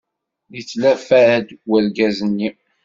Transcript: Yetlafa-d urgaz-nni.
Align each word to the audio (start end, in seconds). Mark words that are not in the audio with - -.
Yetlafa-d 0.53 1.47
urgaz-nni. 1.73 2.49